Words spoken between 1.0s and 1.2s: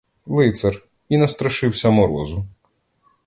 і—